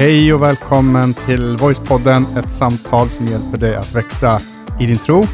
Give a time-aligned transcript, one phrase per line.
[0.00, 4.38] Hej och välkommen till Voicepodden, ett samtal som hjälper dig att växa
[4.80, 5.24] i din tro.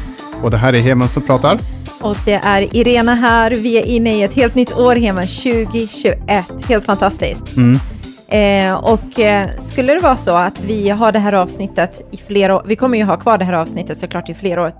[0.43, 1.57] Och det här är Heman som pratar.
[2.01, 3.51] Och det är Irena här.
[3.51, 6.45] Vi är inne i ett helt nytt år, Heman, 2021.
[6.67, 7.55] Helt fantastiskt.
[7.57, 7.79] Mm.
[8.27, 12.55] Eh, och eh, skulle det vara så att vi har det här avsnittet i flera
[12.55, 14.71] år, vi kommer ju ha kvar det här avsnittet såklart i flera år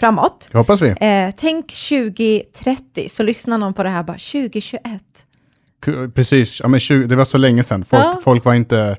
[0.00, 0.48] framåt.
[0.52, 0.88] Det hoppas vi.
[0.88, 4.82] Eh, tänk 2030, så lyssnar någon på det här bara 2021.
[5.84, 7.84] K- Precis, ja, men 20, det var så länge sedan.
[7.84, 8.18] Folk, Ja.
[8.24, 8.96] folk var inte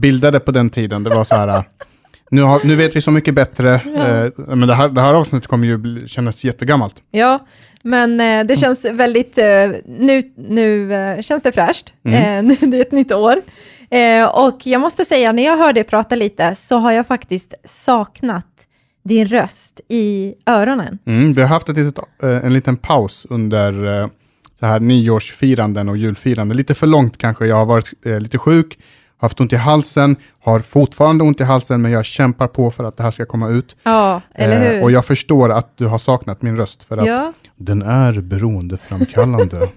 [0.00, 1.02] bildade på den tiden.
[1.02, 1.64] Det var så här,
[2.30, 3.74] nu, har, nu vet vi så mycket bättre.
[3.74, 6.94] Eh, men det här, det här avsnittet kommer ju bli, kännas jättegammalt.
[7.10, 7.46] Ja,
[7.82, 11.92] men eh, det känns väldigt, eh, nu, nu känns det fräscht.
[12.04, 12.48] Mm.
[12.60, 13.36] Det är ett nytt år.
[14.32, 18.46] Och jag måste säga, när jag hör dig prata lite, så har jag faktiskt saknat
[19.04, 20.98] din röst i öronen.
[21.06, 24.08] Mm, vi har haft ett litet, en liten paus under
[24.60, 26.56] så här nyårsfiranden och julfiranden.
[26.56, 27.46] Lite för långt kanske.
[27.46, 28.78] Jag har varit eh, lite sjuk,
[29.18, 32.96] haft ont i halsen, har fortfarande ont i halsen, men jag kämpar på för att
[32.96, 33.76] det här ska komma ut.
[33.82, 34.82] Ja, eller Eh, hur?
[34.82, 37.32] och jag förstår att du har saknat min röst, för att ja.
[37.56, 39.56] den är beroendeframkallande.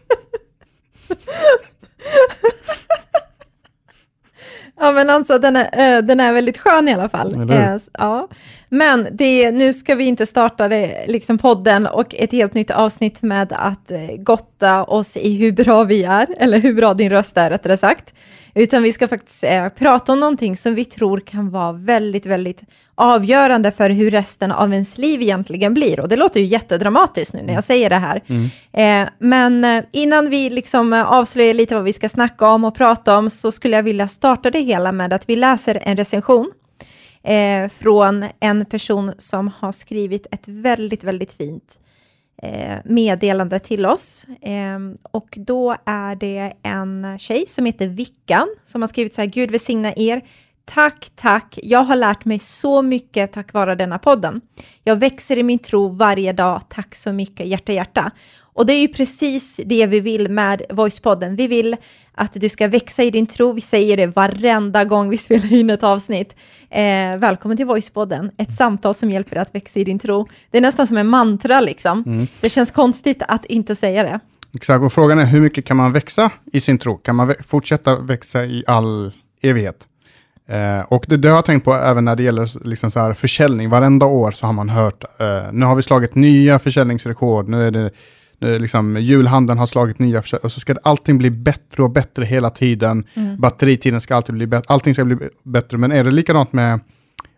[4.79, 7.35] ja, men alltså den är, eh, den är väldigt skön i alla fall.
[7.35, 7.51] Hur?
[7.51, 8.27] Eh, ja.
[8.69, 13.21] Men det, nu ska vi inte starta det, liksom podden och ett helt nytt avsnitt
[13.21, 17.37] med att eh, gotta oss i hur bra vi är, eller hur bra din röst
[17.37, 18.13] är rättare sagt.
[18.59, 22.63] Utan vi ska faktiskt eh, prata om någonting som vi tror kan vara väldigt, väldigt
[22.95, 25.99] avgörande för hur resten av ens liv egentligen blir.
[25.99, 28.21] Och det låter ju jättedramatiskt nu när jag säger det här.
[28.73, 32.75] Eh, men eh, innan vi liksom eh, avslöjar lite vad vi ska snacka om och
[32.75, 36.51] prata om så skulle jag vilja starta det hela med att vi läser en recension
[37.23, 41.79] eh, från en person som har skrivit ett väldigt, väldigt fint
[42.41, 44.25] Eh, meddelande till oss.
[44.41, 49.27] Ehm, och då är det en tjej som heter Vickan som har skrivit så här,
[49.27, 50.21] Gud välsigna er.
[50.73, 51.59] Tack, tack.
[51.63, 54.41] Jag har lärt mig så mycket tack vare denna podden.
[54.83, 56.61] Jag växer i min tro varje dag.
[56.69, 58.11] Tack så mycket, hjärta, hjärta.
[58.41, 61.35] Och det är ju precis det vi vill med Voicepodden.
[61.35, 61.75] Vi vill
[62.13, 63.51] att du ska växa i din tro.
[63.51, 66.35] Vi säger det varenda gång vi spelar in ett avsnitt.
[66.69, 70.27] Eh, välkommen till Voicepodden, ett samtal som hjälper dig att växa i din tro.
[70.51, 72.27] Det är nästan som en mantra liksom.
[72.41, 74.19] Det känns konstigt att inte säga det.
[74.55, 76.97] Exakt, och frågan är hur mycket kan man växa i sin tro?
[76.97, 79.87] Kan man fortsätta växa i all evighet?
[80.49, 83.13] Eh, och det, det har jag tänkt på även när det gäller liksom så här
[83.13, 83.69] försäljning.
[83.69, 87.71] Varenda år så har man hört, eh, nu har vi slagit nya försäljningsrekord, nu är
[87.71, 87.91] det
[88.41, 91.91] nu liksom, julhandeln har slagit nya försäljning, och så ska det, allting bli bättre och
[91.91, 93.03] bättre hela tiden.
[93.37, 95.77] Batteritiden ska alltid bli bättre, allting ska bli bättre.
[95.77, 96.79] Men är det likadant med,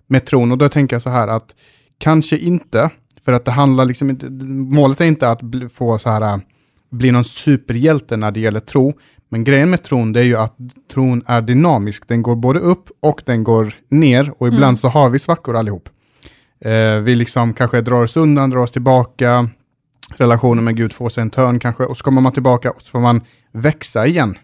[0.07, 0.51] med tron?
[0.51, 1.55] Och då tänker jag så här att
[1.97, 2.89] kanske inte,
[3.25, 6.41] för att det handlar liksom inte, målet är inte att bli, få så här,
[6.89, 8.93] bli någon superhjälte när det gäller tro.
[9.31, 10.57] Men grejen med tron det är ju att
[10.93, 12.07] tron är dynamisk.
[12.07, 15.89] Den går både upp och den går ner och ibland så har vi svackor allihop.
[16.59, 19.49] Eh, vi liksom kanske drar oss undan, drar oss tillbaka.
[20.17, 22.91] Relationen med Gud får sig en törn kanske och så kommer man tillbaka och så
[22.91, 23.21] får man
[23.51, 24.37] växa igen.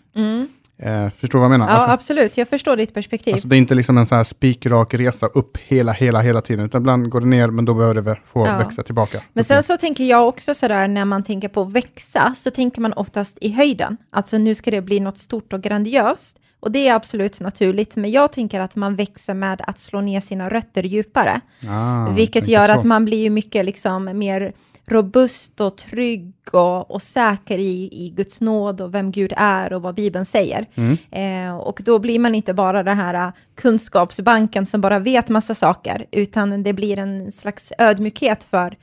[0.81, 1.67] Eh, förstår du vad jag menar?
[1.67, 2.37] Ja, Alltså, absolut.
[2.37, 3.33] Jag förstår ditt perspektiv.
[3.33, 6.65] alltså det är inte liksom en så här spikrak resa upp hela, hela, hela tiden,
[6.65, 8.57] utan ibland går det ner, men då behöver det få Ja.
[8.57, 9.21] växa tillbaka.
[9.33, 12.93] Men sen så tänker jag också sådär, när man tänker på växa, så tänker man
[12.93, 13.97] oftast i höjden.
[14.11, 16.37] Alltså nu ska det bli något stort och grandiöst.
[16.59, 20.19] Och det är absolut naturligt, men jag tänker att man växer med att slå ner
[20.19, 21.41] sina rötter djupare.
[21.69, 22.73] Ah, vilket gör så.
[22.73, 24.53] att man blir ju mycket liksom mer
[24.87, 29.81] robust och trygg och, och säker i, i Guds nåd och vem Gud är och
[29.81, 30.65] vad Bibeln säger.
[30.75, 30.97] Mm.
[31.11, 35.55] Eh, och då blir man inte bara den här eh, kunskapsbanken som bara vet massa
[35.55, 38.75] saker, utan det blir en slags ödmjukhet för,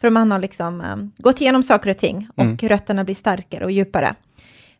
[0.00, 2.56] för man har liksom eh, gått igenom saker och ting och Mm.
[2.56, 4.14] rötterna blir starkare och djupare.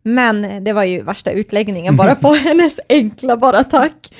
[0.02, 4.12] Men det var ju värsta utläggningen bara på hennes enkla bara tack.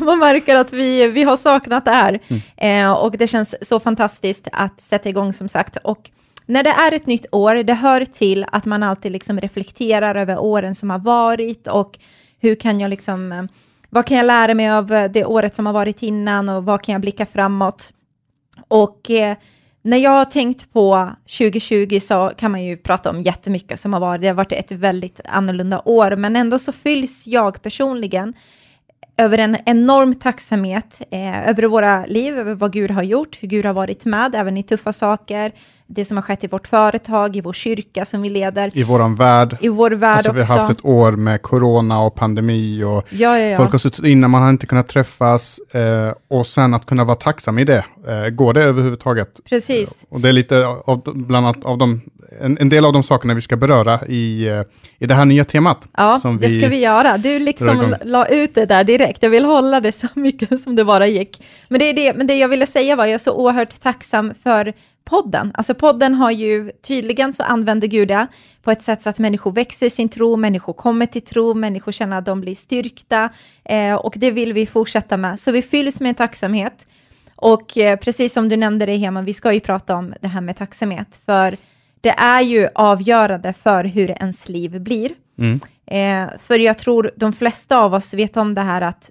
[0.00, 2.20] Man märker att vi, vi har saknat det här.
[2.56, 5.76] Eh, och det känns så fantastiskt att sätta igång som sagt.
[5.84, 6.10] Och
[6.46, 10.38] när det är ett nytt år, det hör till att man alltid liksom reflekterar över
[10.38, 11.98] åren som har varit och
[12.40, 13.42] hur kan jag liksom, eh,
[13.90, 16.92] vad kan jag lära mig av det året som har varit innan och vad kan
[16.92, 17.92] jag blicka framåt?
[18.68, 19.36] Och eh,
[19.86, 24.00] när jag har tänkt på 2020 så kan man ju prata om jättemycket som har
[24.00, 24.20] varit.
[24.20, 28.34] Det har varit ett väldigt annorlunda år, men ändå så fylls jag personligen
[29.18, 33.66] över en enorm tacksamhet eh, över våra liv, över vad Gud har gjort, hur Gud
[33.66, 35.52] har varit med, även i tuffa saker,
[35.86, 39.14] det som har skett i vårt företag, i vår kyrka som vi leder, I våran
[39.14, 39.56] värld.
[39.60, 40.52] i vår värld Alltså vi också.
[40.52, 43.56] har haft ett år med corona och pandemi och Ja, ja, ja.
[43.56, 47.16] folk har suttit inne, man har inte kunnat träffas eh, och sen att kunna vara
[47.16, 47.84] tacksam i det.
[48.08, 49.40] Eh, går det överhuvudtaget?
[49.48, 50.04] Precis.
[50.08, 52.00] Och det är lite av, bland annat av de,
[52.40, 54.62] en, en del av de sakerna vi ska beröra i, eh,
[54.98, 55.88] i det här nya temat.
[55.96, 57.18] Ja, det ska vi göra.
[57.18, 59.22] Du liksom la ut det där direkt korrekt.
[59.22, 61.42] Jag vill hålla det så mycket som det bara gick.
[61.68, 64.34] Men det, är det, men det jag ville säga var, jag är så oerhört tacksam
[64.42, 64.72] för
[65.04, 65.52] podden.
[65.54, 68.26] Alltså podden har ju, tydligen så använder Gud det
[68.62, 71.92] på ett sätt så att människor växer i sin tro, människor kommer till tro, människor
[71.92, 73.30] känner att de blir styrkta
[73.64, 75.40] eh, och det vill vi fortsätta med.
[75.40, 76.86] Så vi fylls med en tacksamhet.
[77.36, 80.40] Och eh, precis som du nämnde det Heman, vi ska ju prata om det här
[80.40, 81.56] med tacksamhet, för
[82.00, 85.10] det är ju avgörande för hur ens liv blir.
[85.38, 85.60] Mm.
[85.86, 89.10] Eh, för jag tror de flesta av oss vet om det här att,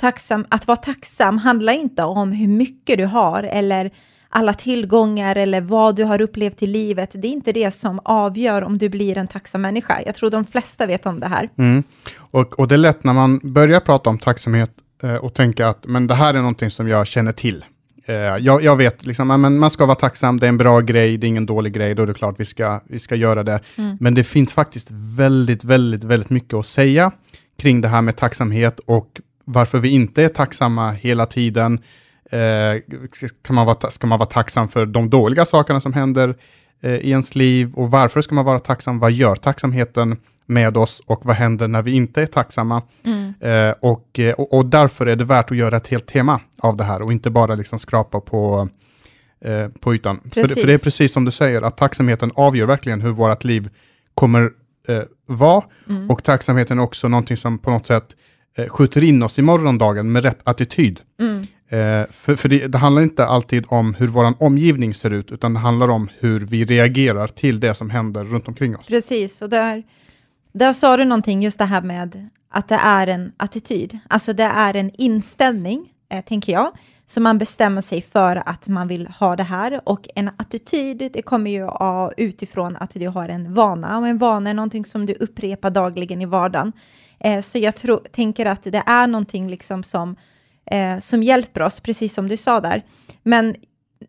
[0.00, 3.90] tacksam, att vara tacksam handlar inte om hur mycket du har eller
[4.28, 7.10] alla tillgångar eller vad du har upplevt i livet.
[7.14, 10.02] Det är inte det som avgör om du blir en tacksam människa.
[10.06, 11.50] Jag tror de flesta vet om det här.
[11.58, 11.82] Mm.
[12.16, 14.70] Och, och det är lätt när man börjar prata om tacksamhet
[15.02, 17.64] eh, och tänka att men det här är någonting som jag känner till.
[18.08, 21.16] Eh, jag, jag, vet, liksom, men man ska vara tacksam, det är en bra grej,
[21.16, 23.60] det är ingen dålig grej, då är det klart vi ska, vi ska göra det.
[23.76, 23.96] Mm.
[24.00, 27.10] Men det finns faktiskt väldigt, väldigt, väldigt mycket att säga
[27.58, 31.80] kring det här med tacksamhet och varför vi inte är tacksamma hela tiden.
[32.30, 32.80] Eh,
[33.42, 36.34] kan man vara, ska man vara tacksam för de dåliga sakerna som händer
[36.80, 38.98] eh, i ens liv och varför ska man vara tacksam?
[38.98, 42.82] Vad gör tacksamheten med oss och vad händer när vi inte är tacksamma?
[43.04, 43.34] Mm.
[43.40, 46.76] Eh, och, eh, och, och, därför är det värt att göra ett helt tema av
[46.76, 48.68] det här och inte bara liksom skrapa på,
[49.40, 50.20] eh, på ytan.
[50.34, 53.68] För, för, det är precis som du säger, att tacksamheten avgör verkligen hur vårt liv
[54.14, 54.50] kommer
[54.88, 56.10] eh, vara mm.
[56.10, 58.16] och tacksamheten är också någonting som på något sätt
[58.56, 61.00] eh, skjuter in oss i morgondagen med rätt attityd.
[61.20, 61.46] Mm.
[61.68, 65.54] Eh, för för det, det, handlar inte alltid om hur vår omgivning ser ut, utan
[65.54, 68.86] det handlar om hur vi reagerar till det som händer runt omkring oss.
[68.86, 69.82] Precis, och där,
[70.58, 73.98] där sa du någonting, just det här med att det är en attityd.
[74.08, 76.72] Alltså det är en inställning, eh, tänker jag,
[77.06, 79.80] som man bestämmer sig för att man vill ha det här.
[79.84, 83.98] Och en attityd, det kommer ju av, utifrån att du har en vana.
[83.98, 86.72] Och en vana är någonting som du upprepar dagligen i vardagen.
[87.20, 90.16] Eh, så jag tro, tänker att det är någonting liksom som
[90.70, 92.82] eh, som hjälper oss, precis som du sa där.
[93.22, 93.54] Men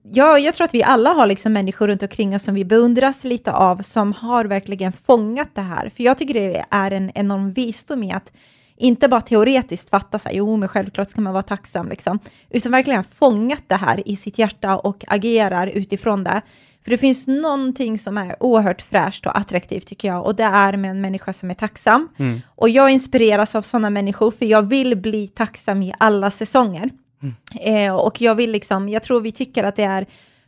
[0.04, 3.24] ja, jag tror att vi alla har liksom människor runt omkring oss som vi beundras
[3.24, 5.92] lite av, som har verkligen fångat det här.
[5.96, 8.32] För jag tycker det är en enorm visdom i att
[8.78, 13.04] inte bara teoretiskt fatta sig, jo men självklart ska man vara tacksam, liksom, utan verkligen
[13.04, 16.42] fångat det här i sitt hjärta och agerar utifrån det.
[16.84, 20.78] För det finns någonting som är oerhört fräscht och attraktivt tycker jag, och det är
[20.78, 22.10] med en människa som är tacksam.
[22.18, 22.42] Mm.
[22.56, 26.90] Och jag inspireras av sådana människor, för jag vill bli tacksam i alla säsonger.
[27.22, 27.36] Mm.
[27.62, 30.06] Eh, och jag vill liksom, jag tror vi tycker att det är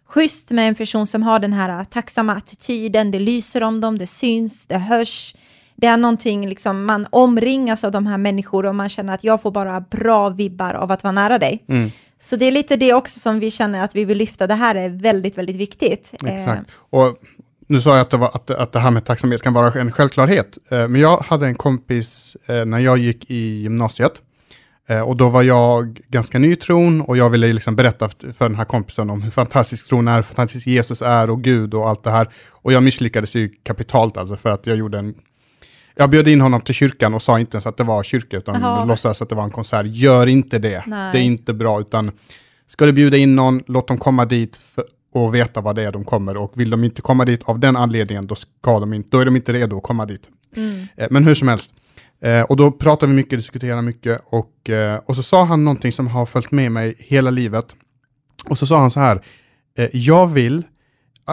[0.07, 4.07] schysst med en person som har den här tacksamma attityden, det lyser om dem, det
[4.07, 5.36] syns, det hörs.
[5.75, 9.42] Det är någonting, liksom, man omringas av de här människorna och man känner att jag
[9.42, 11.63] får bara bra vibbar av att vara nära dig.
[11.68, 11.92] Mm.
[12.19, 14.48] Så det är lite det också som vi känner att vi vill lyfta.
[14.48, 16.13] Det här är väldigt, väldigt viktigt.
[16.25, 16.71] Exakt.
[16.75, 17.18] Och
[17.68, 19.92] nu sa jag att det, var, att, att det här med tacksamhet kan vara en
[19.92, 20.57] självklarhet.
[20.69, 24.21] Eh, men jag hade en kompis eh, när jag gick i gymnasiet.
[24.89, 28.50] Eh, och då var jag ganska ny i tron och jag ville liksom berätta för
[28.50, 31.89] den här kompisen om hur fantastisk tron är, hur fantastisk Jesus är och Gud och
[31.89, 32.30] allt det här.
[32.50, 35.15] Och jag misslyckades ju kapitalt alltså för att jag gjorde en
[35.95, 38.56] jag bjöd in honom till kyrkan och sa inte ens att det var kyrka, utan
[38.56, 38.86] Aha.
[38.86, 39.86] låtsas att det var en konsert.
[39.86, 40.83] Gör inte det.
[40.88, 41.12] Nej.
[41.12, 42.12] Det är inte bra, utan
[42.68, 44.83] ska du bjuda in någon, låt dem komma dit för,
[45.13, 46.37] och veta vad det är de kommer.
[46.37, 49.25] Och vill de inte komma dit av den anledningen, då, ska de inte, då är
[49.25, 50.30] de inte redo att komma dit.
[50.56, 50.87] Mm.
[50.97, 51.71] Eh, men hur som helst.
[52.21, 55.92] Eh, och då pratade vi mycket, diskuterade mycket och, eh, och så sa han någonting
[55.92, 57.76] som har följt med mig hela livet.
[58.49, 59.21] Och så sa han så här,
[59.78, 60.64] eh, jag vill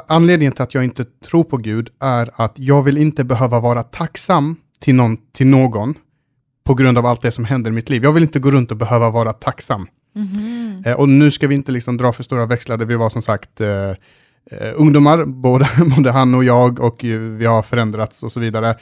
[0.08, 3.82] anledningen till att jag inte tror på Gud är att jag vill inte behöva vara
[3.82, 5.94] tacksam till någon, till någon
[6.64, 8.04] på grund av allt det som händer i mitt liv.
[8.04, 9.86] Jag vill inte gå runt och behöva vara tacksam.
[10.16, 10.82] Mm.
[10.86, 13.60] Eh, och nu ska vi inte liksom dra för stora växlar, vi var som sagt
[13.60, 13.90] eh,
[14.50, 18.76] eh, ungdomar, både, både han och jag, och vi har förändrats och så vidare.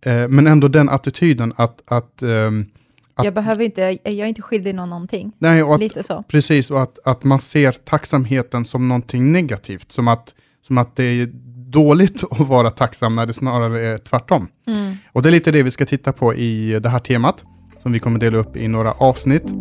[0.00, 2.66] Eh, men ändå den attityden att, att ehm,
[3.14, 5.32] att, jag behöver inte, jag är inte skyldig någon någonting.
[5.38, 6.24] Nej, och att, Lite så.
[6.28, 11.04] Precis, och att, att man ser tacksamheten som någonting negativt, som att som att det
[11.04, 11.26] är
[11.70, 14.48] dåligt att vara tacksam när det snarare är tvärtom.
[14.66, 14.96] Mm.
[15.12, 17.44] Och det är lite det vi ska titta på i det här temat,
[17.82, 19.54] som vi kommer dela upp i några avsnitt.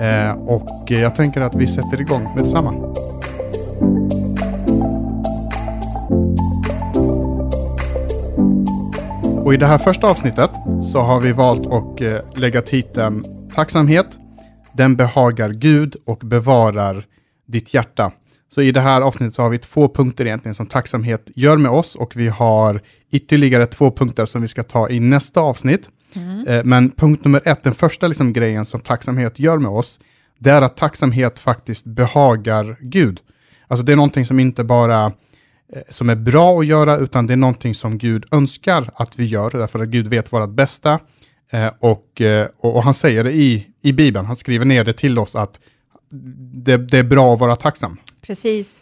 [0.00, 2.94] Eh, och jag tänker att vi sätter igång med detsamma.
[9.48, 10.50] Och i det här första avsnittet
[10.92, 13.24] så har vi valt att eh, lägga titeln
[13.54, 14.18] Tacksamhet,
[14.72, 17.06] den behagar Gud och bevarar
[17.46, 18.12] ditt hjärta.
[18.54, 21.70] Så i det här avsnittet så har vi två punkter egentligen som tacksamhet gör med
[21.70, 22.80] oss och vi har
[23.12, 25.90] ytterligare två punkter som vi ska ta i nästa avsnitt.
[26.14, 26.46] Mm.
[26.46, 30.00] Eh, men punkt nummer ett, den första liksom grejen som tacksamhet gör med oss,
[30.38, 33.20] det är att tacksamhet faktiskt behagar Gud.
[33.68, 35.12] Alltså det är någonting som inte bara
[35.72, 39.24] Eh, som är bra att göra, utan det är någonting som Gud önskar att vi
[39.24, 41.00] gör, därför att Gud vet vårt bästa.
[41.50, 44.92] Eh, och, eh, och, och han säger det i, i Bibeln, han skriver ner det
[44.92, 45.60] till oss att
[46.52, 47.96] det, det är bra att vara tacksam.
[48.20, 48.80] Precis.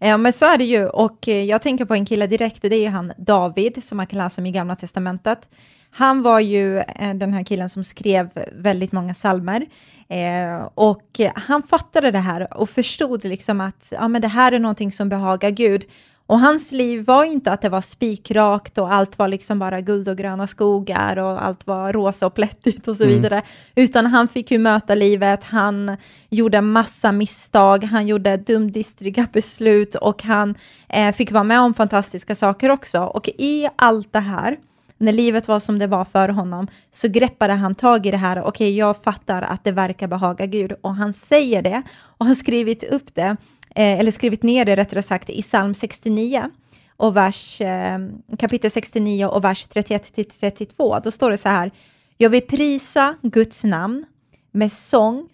[0.00, 0.86] Eh, ja, men så är det ju.
[0.86, 4.42] Och jag tänker på en kille direkt, det är han David, som man kan läsa
[4.42, 5.48] om i Gamla Testamentet.
[5.90, 6.82] Han var ju
[7.14, 9.66] den här killen som skrev väldigt många salmer.
[10.08, 14.58] Eh, och han fattade det här och förstod liksom att ja, men det här är
[14.58, 15.84] någonting som behagar Gud.
[16.26, 20.08] Och hans liv var inte att det var spikrakt och allt var liksom bara guld
[20.08, 23.16] och gröna skogar och allt var rosa och plättigt och så mm.
[23.16, 23.42] vidare,
[23.74, 25.96] utan han fick ju möta livet, han
[26.30, 30.54] gjorde massa misstag, han gjorde dumdistriga beslut och han
[30.88, 33.00] eh, fick vara med om fantastiska saker också.
[33.00, 34.56] Och i allt det här,
[34.98, 38.40] när livet var som det var för honom, så greppade han tag i det här,
[38.40, 41.82] okej, okay, jag fattar att det verkar behaga Gud, och han säger det,
[42.18, 43.36] och han skrivit upp det,
[43.76, 46.50] Eh, eller skrivit ner det rättare sagt i psalm 69
[46.96, 47.98] och vers, eh,
[48.38, 51.00] kapitel 69 och vers 31-32.
[51.04, 51.70] Då står det så här,
[52.18, 54.04] jag vill prisa Guds namn
[54.52, 55.28] med sång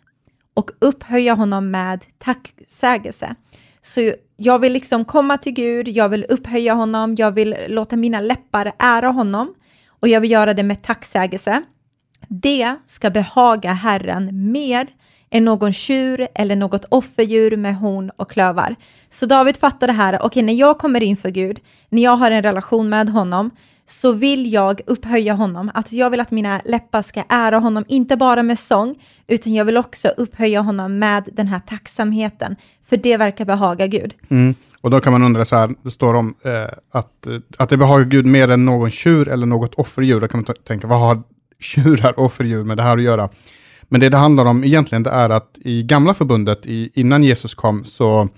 [0.54, 3.34] och upphöja honom med tacksägelse.
[3.82, 8.20] Så jag vill liksom komma till Gud, jag vill upphöja honom, jag vill låta mina
[8.20, 9.54] läppar ära honom
[9.88, 11.62] och jag vill göra det med tacksägelse.
[12.28, 14.88] Det ska behaga Herren mer
[15.32, 18.76] än någon tjur eller något offerdjur med horn och klövar.
[19.10, 22.30] Så David fattar det här, okej, okay, när jag kommer inför Gud, när jag har
[22.30, 23.50] en relation med honom,
[23.86, 28.16] så vill jag upphöja honom, att jag vill att mina läppar ska ära honom, inte
[28.16, 28.94] bara med sång,
[29.26, 32.56] utan jag vill också upphöja honom med den här tacksamheten,
[32.88, 34.14] för det verkar behaga Gud.
[34.28, 34.54] Mm.
[34.80, 37.26] Och då kan man undra så här, det står om eh, att,
[37.58, 40.20] att det behagar Gud mer än någon tjur eller något offerdjur.
[40.20, 41.22] Då kan man tänka, vad har
[41.60, 43.28] tjurar och offerdjur med det här att göra?
[43.92, 47.54] Men det det handlar om egentligen det är att i gamla förbundet, i, innan Jesus
[47.54, 48.28] kom, så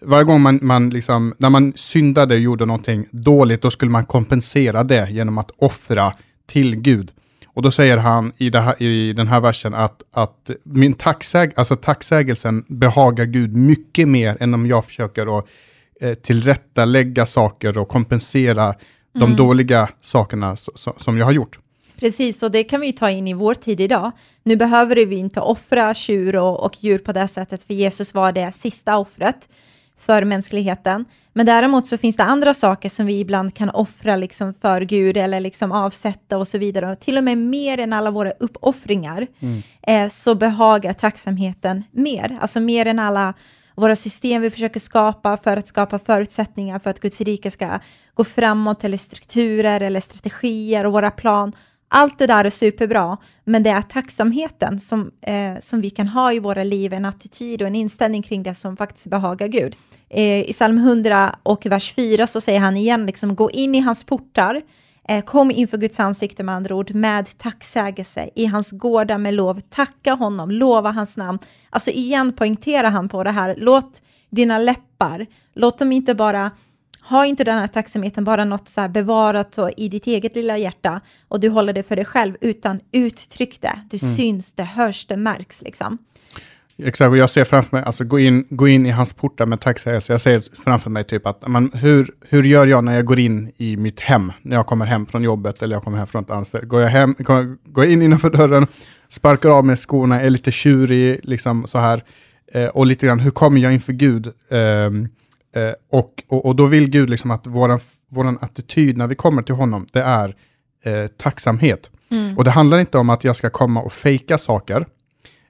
[0.00, 4.04] varje gång man, man liksom, när man syndade och gjorde någonting dåligt, då skulle man
[4.04, 6.12] kompensera det genom att offra
[6.46, 7.10] till Gud.
[7.46, 11.76] Och då säger han i, här, i den här versen att, att min tacksäg, alltså
[11.76, 15.46] tacksägelsen behagar Gud mycket mer än om jag försöker att
[16.00, 18.76] eh, tillrättalägga saker och kompensera mm.
[19.12, 21.58] de dåliga sakerna so, so, som jag har gjort.
[21.98, 24.12] Precis, och det kan vi ta in i vår tid idag.
[24.42, 28.32] Nu behöver vi inte offra tjur och, och djur på det sättet, för Jesus var
[28.32, 29.48] det sista offret
[29.98, 31.04] för mänskligheten.
[31.32, 35.16] Men däremot så finns det andra saker som vi ibland kan offra liksom för Gud
[35.16, 36.90] eller liksom avsätta och så vidare.
[36.92, 39.62] Och till och med mer än alla våra uppoffringar mm.
[39.82, 42.38] eh, så behagar tacksamheten mer.
[42.40, 43.34] Alltså mer än alla
[43.74, 47.78] våra system vi försöker skapa för att skapa förutsättningar för att Guds rike ska
[48.14, 51.52] gå framåt eller strukturer eller strategier och våra plan.
[51.88, 56.32] Allt det där är superbra, men det är tacksamheten som, eh, som vi kan ha
[56.32, 59.76] i våra liv, en attityd och en inställning kring det som faktiskt behagar Gud.
[60.10, 63.80] Eh, I psalm 100 och vers 4 så säger han igen, liksom, gå in i
[63.80, 64.62] hans portar,
[65.08, 69.60] eh, kom inför Guds ansikte med andra ord, med tacksägelse, i hans gårdar med lov,
[69.60, 71.38] tacka honom, lova hans namn.
[71.70, 76.50] Alltså igen poängterar han på det här, låt dina läppar, låt dem inte bara
[77.02, 81.40] ha inte den här tacksamheten bara något så bevarat i ditt eget lilla hjärta och
[81.40, 83.80] du håller det för dig själv, utan uttryck det.
[83.90, 84.16] Det mm.
[84.16, 85.98] syns, det hörs, det märks liksom.
[86.82, 89.60] Exakt, och jag ser framför mig, alltså gå in, gå in i hans portar med
[89.60, 90.12] tacksägelse.
[90.12, 93.52] Jag ser framför mig typ att, man, hur, hur gör jag när jag går in
[93.56, 94.32] i mitt hem?
[94.42, 96.68] När jag kommer hem från jobbet eller jag kommer hem från ett anställd.
[96.68, 97.14] Går jag, hem,
[97.64, 98.66] går jag in innanför dörren,
[99.08, 102.04] sparkar av mig skorna, är lite tjurig, liksom så här.
[102.52, 104.26] Eh, och lite grann, hur kommer jag inför Gud?
[104.26, 104.90] Eh,
[105.56, 109.42] Eh, och, och, och, då vill Gud liksom att vår våran attityd när vi kommer
[109.42, 110.36] till honom, det är
[110.84, 111.90] eh, tacksamhet.
[112.10, 112.38] Mm.
[112.38, 114.86] Och det handlar inte om att jag ska komma och fejka saker,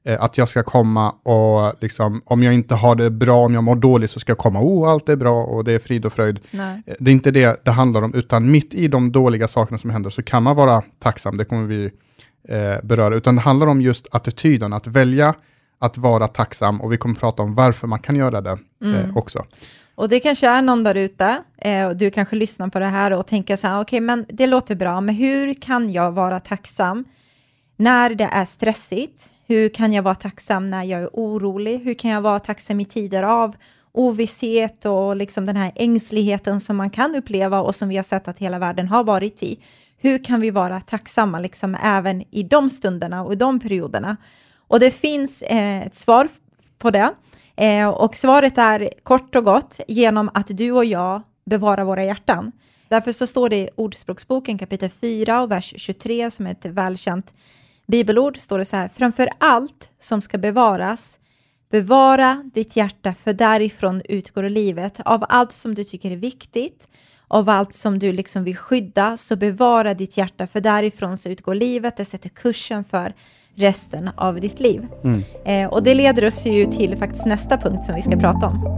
[0.05, 3.65] eh, att jag ska komma och liksom, om jag inte har det bra, om jag
[3.65, 6.13] mår dåligt så ska jag komma, oh allt är bra och det är frid och
[6.13, 6.41] fröjd.
[6.51, 6.83] Nej.
[6.87, 9.91] Eh, det är inte det det handlar om, utan mitt i de dåliga sakerna som
[9.91, 11.91] händer så kan man vara tacksam, det kommer vi
[12.49, 15.35] eh, beröra, utan det handlar om just attityden, att välja
[15.81, 18.95] att vara tacksam och vi kommer prata om varför man kan göra det mm.
[18.95, 19.45] eh, också.
[19.99, 23.11] Och det kanske är någon där ute, eh, och du kanske lyssnar på det här
[23.11, 26.41] och tänker så här, okej, okay, men det låter bra, men hur kan jag vara
[26.41, 27.05] tacksam
[27.77, 29.31] när det är stressigt?
[29.47, 31.79] Hur kan jag vara tacksam när jag är orolig?
[31.79, 33.57] Hur kan jag vara tacksam i tider av
[33.93, 38.29] ovisshet och liksom den här ängsligheten som man kan uppleva och som vi har sett
[38.29, 39.61] att hela världen har varit i?
[39.97, 44.17] Hur kan vi vara tacksamma liksom även i de stunderna och i de perioderna?
[44.57, 46.29] Och det finns eh, ett svar
[46.79, 47.11] på det.
[47.59, 52.53] Eh, och svaret är kort och gott genom att du och jag bevarar våra hjärtan.
[52.89, 57.35] Därför så står det i Ordspråksboken kapitel 4 och vers 23 som är ett välkänt
[57.87, 61.19] bibelord, står det så här, framför allt som ska bevaras,
[61.71, 65.01] bevara ditt hjärta, för därifrån utgår livet.
[65.05, 66.89] Av allt som du tycker är viktigt,
[67.29, 71.55] av allt som du liksom vill skydda, så bevara ditt hjärta, för därifrån så utgår
[71.55, 73.15] livet, det sätter kursen för
[73.59, 74.87] resten av ditt liv.
[75.05, 75.23] Mm.
[75.45, 78.75] Eh, och det leder oss ju till faktiskt nästa punkt som vi ska prata om.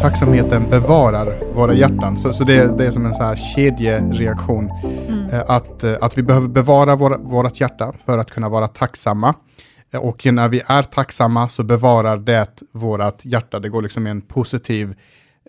[0.00, 4.70] Tacksamheten bevarar våra hjärtan, så, så det, det är som en så här kedjereaktion.
[5.08, 5.30] Mm.
[5.30, 9.34] Eh, Att, eh, att vi behöver bevara vårt hjärta för att kunna vara tacksamma.
[9.92, 13.58] Eh, Och när vi är tacksamma så bevarar det vårt hjärta.
[13.58, 14.94] Det går liksom i en positiv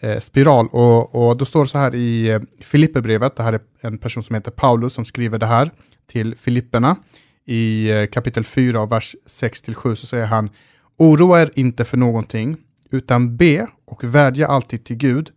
[0.02, 0.68] eh, spiral.
[0.68, 4.24] Och, och då står det så här i eh, Filipperbrevet, det här är en person
[4.24, 5.72] som heter Paulus som skriver det här
[6.08, 6.96] till Filipperna.
[7.46, 10.50] I eh, kapitel 4 och vers 6-7 så säger han
[10.98, 12.58] Oroa er inte för någonting,
[12.90, 15.32] utan be och vädja alltid till Gud.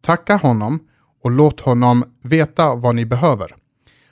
[0.00, 0.80] Tacka honom
[1.22, 3.54] och låt honom veta vad ni behöver.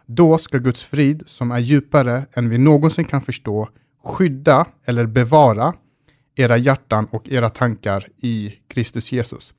[0.07, 3.69] Då ska Guds frid, som är djupare än vi någonsin kan förstå,
[4.05, 5.75] skydda eller bevara
[6.35, 9.55] era hjärtan och era tankar i Kristus Jesus.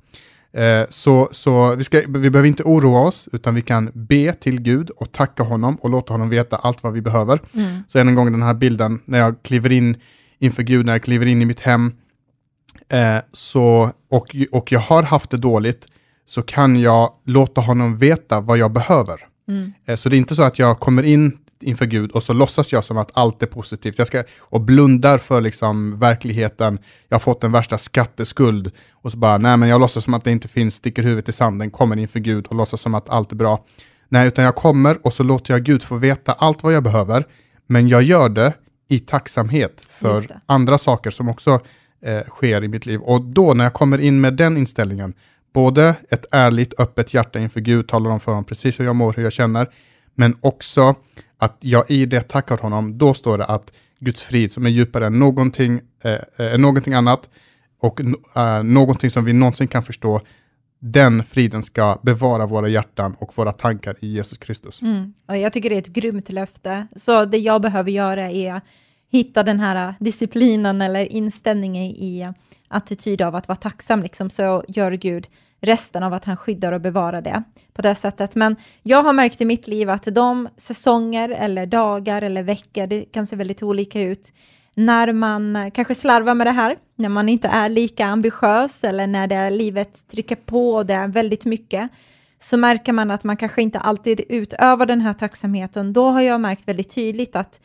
[0.54, 4.62] Eh, så så vi, ska, vi behöver inte oroa oss, utan vi kan be till
[4.62, 7.40] Gud och tacka honom och låta honom veta allt vad vi behöver.
[7.54, 7.84] Mm.
[7.88, 9.98] Så än en gång den här bilden, när jag kliver in
[10.40, 11.94] inför Gud, när jag kliver in i mitt hem,
[12.90, 15.88] eh, så, och, och jag har haft det dåligt,
[16.26, 19.28] så kan jag låta honom veta vad jag behöver.
[19.48, 19.74] Mm.
[19.86, 22.74] Eh, Så det är inte så att jag kommer in inför Gud och så låtsas
[22.74, 23.98] jag som att allt är positivt.
[23.98, 26.80] Jag ska, och blundar för liksom verkligheten.
[27.08, 28.72] Jag har fått den värsta skatteskuld.
[28.92, 31.32] Och så bara, nej men jag låtsas som att det inte finns, sticker huvudet i
[31.32, 33.66] sanden, kommer inför Gud och låtsas som att allt är bra.
[34.10, 37.26] Nej, utan jag kommer och så låter jag Gud få veta allt vad jag behöver.
[37.68, 38.54] Men jag gör det
[38.90, 41.60] i tacksamhet för andra saker som också
[42.06, 43.02] eh, sker i mitt liv.
[43.02, 45.14] Och då när jag kommer in med den inställningen,
[45.54, 49.14] både ett ärligt, öppet hjärta inför Gud, talar om för honom precis hur jag mår,
[49.14, 49.70] hur jag känner,
[50.16, 50.96] men också
[51.38, 55.06] att jag i det tackar honom, då står det att Guds frid som är djupare
[55.06, 57.30] än någonting, eh, eh, någonting annat
[57.80, 58.02] och
[58.36, 60.22] eh, någonting som vi någonsin kan förstå,
[60.80, 64.82] den friden ska bevara våra hjärtan och våra tankar i Jesus Kristus.
[64.82, 65.14] Mm.
[65.28, 66.88] Och jag tycker det är ett grymt löfte.
[66.96, 68.62] Så det jag behöver göra är
[69.12, 72.32] hitta den här eh, disciplinen eller inställningen i eh,
[72.68, 75.28] attityd av att vara tacksam, liksom, så gör Gud
[75.62, 77.44] resten av att han skyddar och bevarar det
[77.74, 78.36] på det sättet.
[78.36, 83.02] Men jag har märkt i mitt liv att de säsonger eller dagar eller veckor, det
[83.02, 84.34] kan se väldigt olika ut,
[84.74, 89.28] när man kanske slarvar med det här, när man inte är lika ambitiös eller när
[89.28, 91.90] det livet trycker på och det är väldigt mycket,
[92.40, 95.94] så märker man att man kanske inte alltid utövar den här tacksamheten.
[95.94, 97.60] Då har jag märkt väldigt tydligt att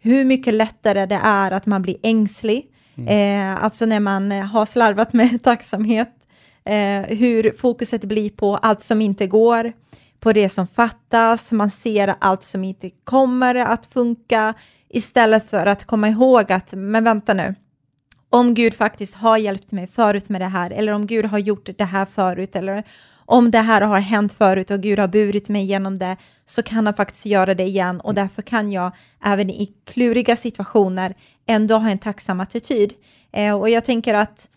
[0.00, 2.70] hur mycket lättare det är att man blir ängslig.
[3.08, 6.23] Eh, alltså när man eh, har slarvat med tacksamhet,
[6.64, 9.72] eh, hur fokuset blir på allt som inte går,
[10.20, 14.54] på det som fattas, man ser allt som inte kommer att funka,
[14.88, 17.54] istället för att komma ihåg att, men vänta nu,
[18.30, 21.68] om Gud faktiskt har hjälpt mig förut med det här, eller om Gud har gjort
[21.78, 22.84] det här förut, eller
[23.26, 26.86] om det här har hänt förut och Gud har burit mig igenom det, så kan
[26.86, 28.00] han faktiskt göra det igen.
[28.00, 28.92] Och därför kan jag
[29.24, 31.14] även i kluriga situationer
[31.46, 32.92] ändå ha en tacksam attityd.
[33.32, 34.48] Eh, och jag tänker att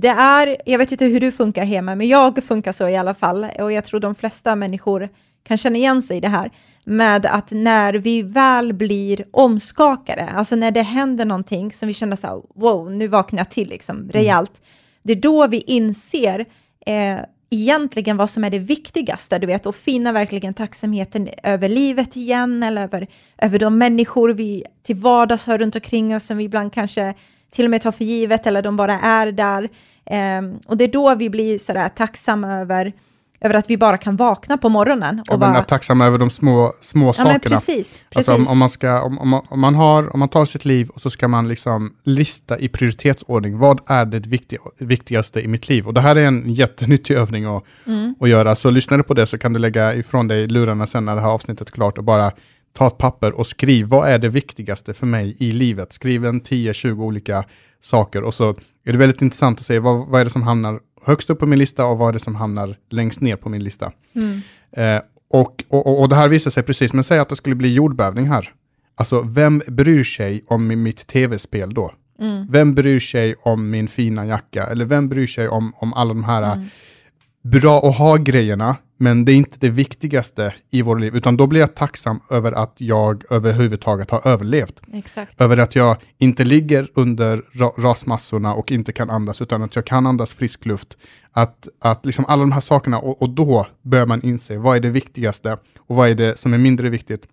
[0.00, 3.14] det är, jag vet inte hur du funkar hemma, men jag funkar så i alla
[3.14, 5.08] fall och jag tror de flesta människor
[5.42, 6.50] kan känna igen sig i det här
[6.84, 12.16] med att när vi väl blir omskakade, alltså när det händer någonting som vi känner
[12.16, 14.62] så här, wow, nu vaknar jag till liksom rejält.
[15.02, 16.46] Det är då vi inser
[16.86, 17.18] eh,
[17.50, 22.62] egentligen vad som är det viktigaste, du vet, och finna verkligen tacksamheten över livet igen,
[22.62, 23.06] eller över,
[23.38, 27.14] över de människor vi till vardags har runt omkring oss, som vi ibland kanske
[27.50, 29.68] till och med tar för givet, eller de bara är där.
[30.06, 32.92] Ehm, och det är då vi blir sådär tacksamma över,
[33.40, 35.20] över att vi bara kan vakna på morgonen.
[35.20, 37.38] Och Jag bara, är tacksam över de små, små ja, sakerna.
[37.38, 38.02] precis, precis.
[38.14, 40.64] Alltså om, om, man ska, om, om, man, om, man har, om man tar sitt
[40.64, 45.48] liv och så ska man liksom lista i prioritetsordning, vad är det viktiga, viktigaste i
[45.48, 45.86] mitt liv?
[45.86, 48.14] Och det här är en jättenyttig övning att, Mm.
[48.20, 51.04] att göra, så lyssnar du på det så kan du lägga ifrån dig lurarna sen
[51.04, 52.32] när det här avsnittet är klart och bara
[52.72, 55.92] ta ett papper och skriv, vad är det viktigaste för mig i livet?
[55.92, 57.44] Skriv en 10-20 olika
[57.80, 58.50] saker och så
[58.84, 61.46] är det väldigt intressant att se vad, vad är det som hamnar högst upp på
[61.46, 63.92] min lista och vad är det som hamnar längst ner på min lista.
[64.14, 64.40] Mm.
[64.72, 67.74] Eh, och, och, och- det här visar sig precis, men säg att det skulle bli
[67.74, 68.52] jordbävning här.
[68.94, 71.92] Alltså, vem bryr sig om mitt tv-spel då?
[72.20, 72.46] Mm.
[72.50, 74.64] Vem bryr sig om min fina jacka?
[74.66, 76.66] Eller vem bryr sig om, om alla de här Mm.
[77.50, 81.60] Bra att ha-grejerna, men det är inte det viktigaste i vårt liv, utan då blir
[81.60, 84.80] jag tacksam över att jag överhuvudtaget har överlevt.
[84.92, 85.40] Exakt.
[85.40, 89.86] Över att jag inte ligger under ra rasmassorna och inte kan andas, utan att jag
[89.86, 90.98] kan andas frisk luft.
[91.32, 94.80] Att, att liksom alla de här sakerna, och, och då börjar man inse vad är
[94.80, 97.28] det viktigaste och vad är det som är mindre viktigt.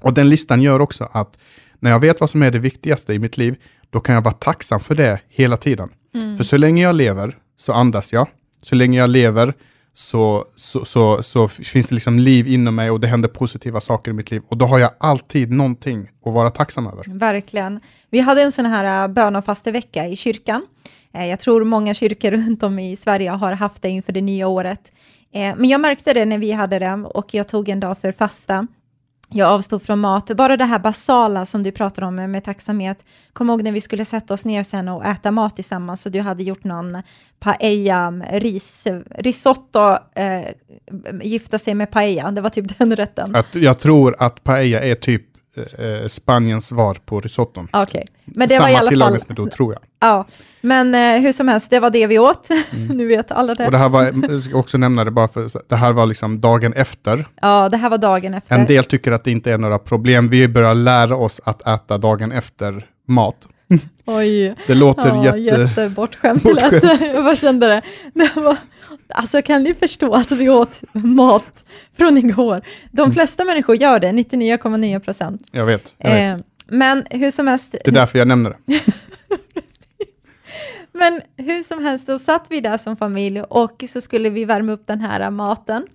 [0.00, 1.38] Och den listan gör också att
[1.80, 3.56] när jag vet vad som är det viktigaste i mitt liv,
[3.90, 5.88] då kan jag vara tacksam för det hela tiden.
[6.14, 6.36] Mm.
[6.36, 8.26] För så länge jag lever så andas jag.
[8.64, 9.54] Så länge jag lever
[9.92, 14.10] så, så, så, så finns det liksom liv inom mig och det händer positiva saker
[14.10, 14.42] i mitt liv.
[14.48, 17.04] Och då har jag alltid någonting att vara tacksam över.
[17.18, 17.80] Verkligen.
[18.10, 20.66] Vi hade en sån här äh, bön och vecka i kyrkan.
[21.12, 24.48] Eh, jag tror många kyrkor runt om i Sverige har haft det inför det nya
[24.48, 24.92] året.
[25.32, 28.12] Eh, men jag märkte det när vi hade det och jag tog en dag för
[28.12, 28.66] fasta.
[29.28, 33.04] Jag avstod från mat, bara det här basala som du pratar om med tacksamhet.
[33.32, 36.20] Kom ihåg när vi skulle sätta oss ner sen och äta mat tillsammans och du
[36.20, 37.02] hade gjort någon
[37.38, 40.44] paella, ris, risotto, eh,
[41.22, 43.36] gifta sig med paella, det var typ den rätten.
[43.52, 47.68] Jag tror att paella är typ eh, Spaniens svar på risotton.
[47.72, 48.04] Okay.
[48.24, 49.82] Men det Samma var i alla tillagningsmetod tror jag.
[50.00, 50.24] Ja,
[50.60, 52.48] men eh, hur som helst, det var det vi åt.
[52.74, 52.96] Mm.
[52.96, 53.66] nu vet alla det.
[53.66, 56.40] Och det här var, jag ska också nämna det bara för, det här var liksom
[56.40, 57.28] dagen efter.
[57.42, 58.54] Ja, det här var dagen efter.
[58.54, 60.28] En del tycker att det inte är några problem.
[60.28, 63.48] Vi börjar lära oss att äta dagen efter mat.
[64.04, 64.54] Oj.
[64.66, 65.60] Det låter ja, jätte...
[65.60, 66.42] jättebortskämt.
[66.42, 67.00] bortskämt.
[67.14, 67.82] Jag bara kände det.
[68.14, 68.56] det var...
[69.08, 71.64] Alltså kan ni förstå att vi åt mat
[71.98, 72.62] från igår?
[72.90, 73.14] De mm.
[73.14, 73.54] flesta mm.
[73.54, 75.42] människor gör det, 99,9 procent.
[75.50, 75.94] Jag vet.
[75.98, 76.32] Jag vet.
[76.32, 77.72] Eh, men hur som helst...
[77.72, 78.80] Det är därför jag nämner det.
[80.96, 84.72] Men hur som helst, då satt vi där som familj och så skulle vi värma
[84.72, 85.86] upp den här maten.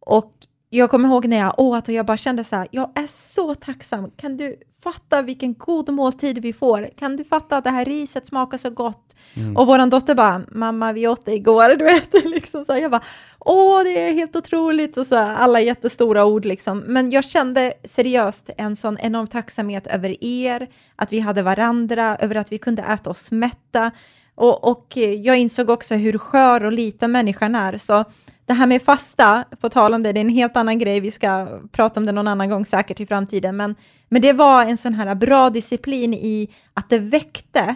[0.00, 0.33] Och
[0.74, 3.54] jag kommer ihåg när jag åt och jag bara kände så här, jag är så
[3.54, 4.10] tacksam.
[4.16, 6.90] Kan du fatta vilken god måltid vi får?
[6.98, 9.16] Kan du fatta att det här riset smakar så gott?
[9.34, 9.56] Mm.
[9.56, 12.24] Och vår dotter bara, mamma vi åt det igår, du vet.
[12.24, 13.02] liksom så jag bara,
[13.38, 16.78] åh det är helt otroligt och så alla jättestora ord liksom.
[16.78, 22.34] Men jag kände seriöst en sån enorm tacksamhet över er, att vi hade varandra, över
[22.34, 23.90] att vi kunde äta oss mätta.
[24.34, 27.78] Och, och jag insåg också hur skör och liten människan är.
[27.78, 28.04] Så
[28.46, 31.10] det här med fasta, på tal om det, det är en helt annan grej, vi
[31.10, 33.74] ska prata om det någon annan gång säkert i framtiden, men,
[34.08, 37.74] men det var en sån här bra disciplin i att det väckte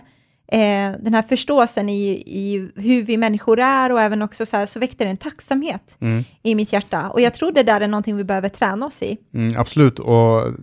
[0.53, 4.67] eh, den här förståelsen i, i hur vi människor är och även också så, här,
[4.67, 6.25] så väckte det en tacksamhet mm.
[6.43, 7.11] i mitt hjärta.
[7.11, 9.17] Och jag tror det där är någonting vi behöver träna oss i.
[9.35, 10.55] Mm, absolut, och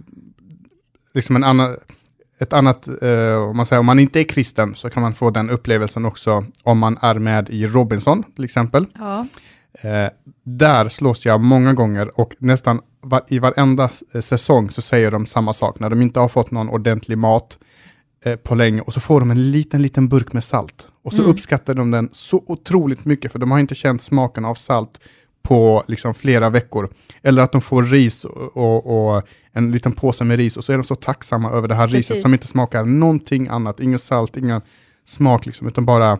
[1.13, 1.77] liksom en annan,
[2.39, 5.29] ett annat, eh, om, man säger, om man inte är kristen så kan man få
[5.29, 8.85] den upplevelsen också om man är med i Robinson till exempel.
[8.99, 9.25] Ja.
[9.81, 10.09] Eh,
[10.43, 15.25] där slås jag många gånger och nästan var, i varenda eh, säsong så säger de
[15.25, 15.79] samma sak.
[15.79, 17.59] När de inte har fått någon ordentlig mat
[18.25, 20.87] eh, på länge och så får de en liten, liten burk med salt.
[21.03, 21.31] Och så mm.
[21.31, 24.99] uppskattar de den så otroligt mycket för de har inte känt smaken av salt
[25.41, 26.89] på liksom flera veckor.
[27.21, 30.73] Eller att de får ris och, och, och, en liten påse med ris och så
[30.73, 32.09] är de så tacksamma över det här Precis.
[32.09, 34.61] riset som inte smakar någonting annat, ingen salt, ingen
[35.05, 36.19] smak liksom, utan bara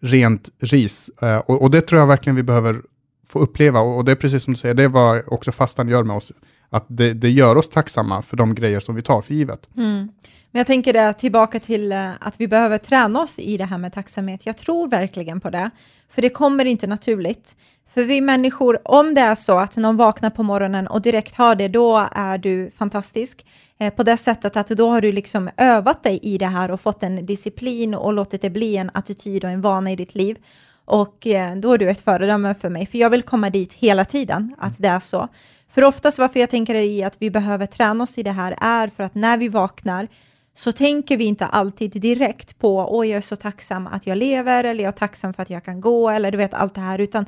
[0.00, 1.10] rent ris.
[1.22, 2.82] Eh, och, och, det tror jag verkligen vi behöver
[3.28, 3.80] få uppleva.
[3.80, 6.16] Och, och, det är precis som du säger, det är vad också fastan gör med
[6.16, 6.32] oss.
[6.70, 9.68] Att det, det gör oss tacksamma för de grejer som vi tar för givet.
[9.76, 10.08] Mm.
[10.50, 13.78] Men jag tänker det, tillbaka till eh, att vi behöver träna oss i det här
[13.78, 14.46] med tacksamhet.
[14.46, 15.70] Jag tror verkligen på det,
[16.10, 17.56] för det kommer inte naturligt.
[17.94, 21.54] För vi människor, om det är så att någon vaknar på morgonen och direkt har
[21.54, 23.44] det, då är du fantastisk.
[23.78, 26.80] Eh, på det sättet att då har du liksom övat dig i det här och
[26.80, 30.38] fått en disciplin och låtit det bli en attityd och en vana i ditt liv.
[30.84, 34.04] Och eh, då är du ett föredöme för mig, för jag vill komma dit hela
[34.04, 35.28] tiden, att det är så.
[35.68, 38.88] För oftast varför jag tänker i att vi behöver träna oss i det här är
[38.88, 40.08] för att när vi vaknar
[40.54, 44.64] så tänker vi inte alltid direkt på åh, jag är så tacksam att jag lever
[44.64, 46.98] eller jag är tacksam för att jag kan gå eller du vet allt det här,
[46.98, 47.26] utan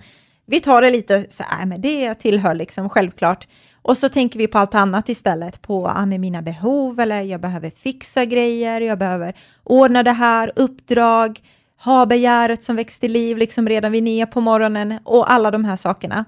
[0.53, 3.49] vi tar det lite så här, men det tillhör liksom självklart.
[3.83, 7.41] Och så tänker vi på allt annat istället, på ah, med mina behov eller jag
[7.41, 9.35] behöver fixa grejer, jag behöver
[9.65, 11.41] ordna det här, uppdrag,
[11.85, 15.65] ha begäret som väcks till liv liksom redan vid nio på morgonen och alla de
[15.65, 16.25] här sakerna.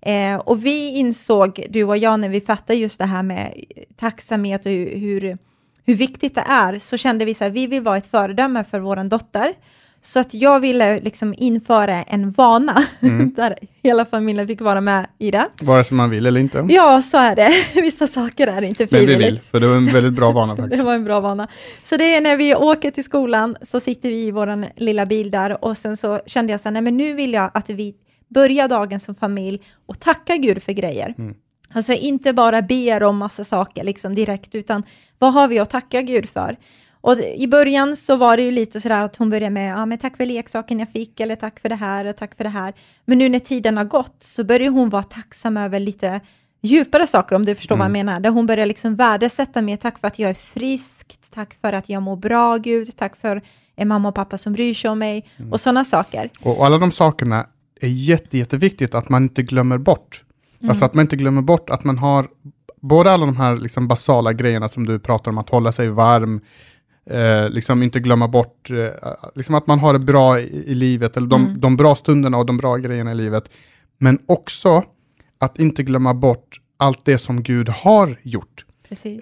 [0.00, 3.64] Eh, och vi insåg, du och jag, när vi fattade just det här med
[3.96, 5.38] tacksamhet och hur, hur,
[5.84, 9.08] hur viktigt det är, så kände vi att vi vill vara ett föredöme för vår
[9.08, 9.54] dotter.
[10.06, 13.32] Så att jag ville liksom införa en vana mm.
[13.36, 15.48] där hela familjen fick vara med i det.
[15.60, 16.66] Vare sig man vill eller inte.
[16.68, 17.52] Ja, så är det.
[17.82, 19.18] Vissa saker är inte frivilligt.
[19.18, 20.82] Men vi vill, för det var en väldigt bra vana faktiskt.
[20.82, 21.48] det var en bra vana.
[21.84, 25.30] Så det är när vi åker till skolan så sitter vi i vår lilla bil
[25.30, 27.94] där och sen så kände jag så här, nej men nu vill jag att vi
[28.28, 31.14] börjar dagen som familj och tacka Gud för grejer.
[31.18, 31.34] Mm.
[31.74, 34.82] Alltså inte bara ber om massa saker liksom direkt, utan
[35.18, 36.56] vad har vi att tacka Gud för?
[37.04, 39.98] Och i början så var det ju lite sådär att hon började med, ja men
[39.98, 42.72] tack för leksaken jag fick, eller tack för det här, och tack för det här.
[43.04, 46.20] Men nu när tiden har gått så börjar hon vara tacksam över lite
[46.62, 47.78] djupare saker, om du förstår mm.
[47.78, 48.06] vad jag mm.
[48.06, 48.20] menar.
[48.20, 51.88] Där hon börjar liksom värdesätta mer, tack för att jag är frisk, tack för att
[51.88, 53.42] jag mår bra, Gud, tack för
[53.76, 55.52] en mamma och pappa som bryr sig om mig, mm.
[55.52, 56.30] och sådana saker.
[56.42, 57.46] Och alla de sakerna
[57.80, 60.24] är jätte, jätteviktigt att man inte glömmer bort.
[60.60, 60.70] Mm.
[60.70, 62.28] Alltså att man inte glömmer bort att man har
[62.80, 66.40] både alla de här liksom basala grejerna som du pratar om, att hålla sig varm,
[67.10, 68.88] eh, liksom inte glömma bort, eh,
[69.34, 71.60] liksom att man har det bra i, i livet, eller de, Mm.
[71.60, 73.50] de bra stunderna och de bra grejerna i livet.
[73.98, 74.84] Men också
[75.40, 78.64] att inte glömma bort allt det som Gud har gjort.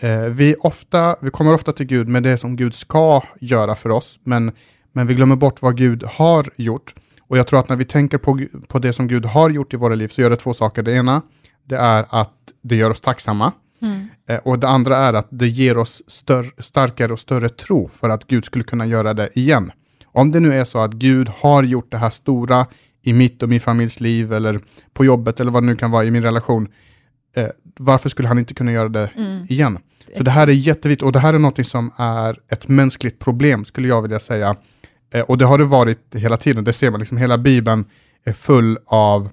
[0.03, 3.91] Eh, vi, ofta, vi kommer ofta till Gud med det som Gud ska göra för
[3.91, 4.53] oss, men,
[4.93, 6.95] men vi glömmer bort vad Gud har gjort.
[7.29, 9.77] Och jag tror att när vi tänker på, på det som Gud har gjort i
[9.77, 10.83] våra liv så gör det två saker.
[10.83, 11.23] Det ena,
[11.65, 13.53] det är att det gör oss tacksamma.
[13.83, 14.09] Mm.
[14.33, 18.09] Eh, och det andra är att det ger oss stör, starkare och större tro för
[18.09, 19.73] att Gud skulle kunna göra det igen.
[20.07, 22.67] Om det nu är så att Gud har gjort det här stora
[23.03, 24.61] i mitt och min familjs liv eller
[24.93, 26.69] på jobbet eller vad det nu kan vara i min relation,
[27.37, 29.47] eh, varför skulle han inte kunna göra det Mm.
[29.49, 29.79] igen?
[30.17, 33.65] Så det här är jätteviktigt och det här är något som är ett mänskligt problem
[33.65, 34.57] skulle jag vilja säga.
[35.15, 37.85] Eh, och det har det varit hela tiden, det ser man, liksom hela Bibeln
[38.25, 39.29] är full av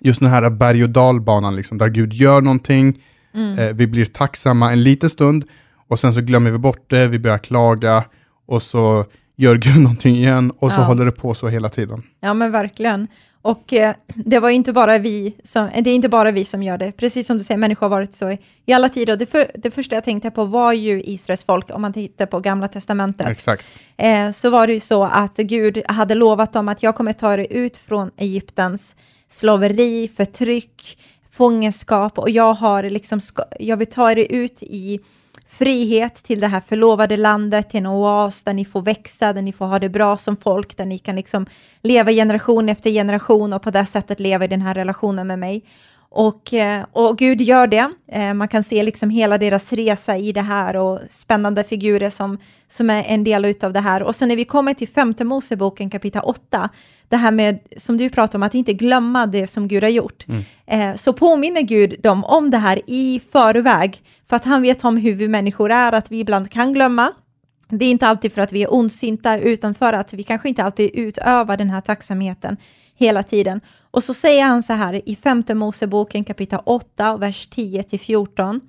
[0.00, 3.02] just den här berg och dalbanan, liksom, där Gud gör någonting,
[3.36, 3.58] Mm.
[3.58, 5.44] eh, vi blir tacksamma en liten stund
[5.88, 8.04] och sen så glömmer vi bort det, vi börjar klaga
[8.46, 9.04] och så
[9.36, 10.84] gör Gud någonting igen och så Ja.
[10.84, 12.02] håller det på så hela tiden.
[12.20, 13.08] Ja, men verkligen.
[13.42, 16.78] Och eh, det var inte bara vi som, det är inte bara vi som gör
[16.78, 16.92] det.
[16.92, 19.16] Precis som du säger, människor har varit så i, i alla tider.
[19.16, 22.40] Det, för, det första jag tänkte på var ju Israels folk, om man tittar på
[22.40, 23.26] gamla testamentet.
[23.28, 23.66] Exakt.
[23.96, 27.34] eh, så var det ju så att Gud hade lovat dem att jag kommer ta
[27.34, 28.96] er ut från Egyptens
[29.28, 30.98] slaveri, förtryck,
[31.36, 33.20] fångenskap och jag har liksom,
[33.60, 35.00] jag vill ta er ut i
[35.48, 39.52] frihet till det här förlovade landet, till en oas där ni får växa, där ni
[39.52, 41.46] får ha det bra som folk, där ni kan liksom
[41.82, 45.64] leva generation efter generation och på det sättet leva i den här relationen med mig.
[46.08, 47.90] Och, eh, och Gud gör det.
[48.12, 52.38] Eh, man kan se liksom hela deras resa i det här och spännande figurer som,
[52.68, 54.02] som är en del av det här.
[54.02, 56.70] Och sen när vi kommer till femte Moseboken kapitel 8,
[57.08, 60.26] det här med, som du pratar om, att inte glömma det som Gud har gjort,
[60.66, 64.96] eh, så påminner Gud dem om det här i förväg, för att han vet om
[64.96, 67.12] hur vi människor är, att vi ibland kan glömma,
[67.68, 70.64] det är inte alltid för att vi är ondsinta, utan för att vi kanske inte
[70.64, 72.56] alltid utövar den här tacksamheten
[72.94, 73.60] hela tiden.
[73.90, 78.60] Och så säger han så här i femte Moseboken kapitel 8, vers 10 till 14,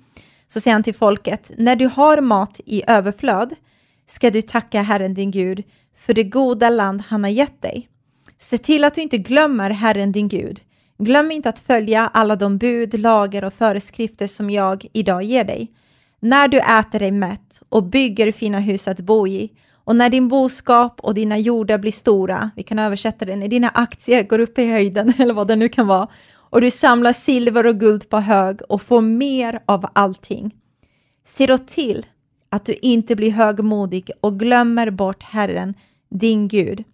[0.48, 3.54] så säger han till folket, när du har mat i överflöd
[4.08, 5.62] ska du tacka Herren din Gud
[5.96, 7.88] för det goda land han har gett dig.
[8.40, 10.60] Se till att du inte glömmer Herren din Gud.
[10.98, 15.72] Glöm inte att följa alla de bud, lagar och föreskrifter som jag idag ger dig.
[16.20, 19.50] När du äter dig mätt och bygger fina hus att bo i
[19.84, 23.68] och när din boskap och dina jordar blir stora, vi kan översätta det, när dina
[23.68, 26.08] aktier går upp i höjden eller vad det nu kan vara,
[26.50, 30.54] och du samlar silver och guld på hög och får mer av allting.
[31.26, 32.06] Se då till
[32.50, 35.74] att du inte blir högmodig och glömmer bort Herren,
[36.10, 36.84] din Gud,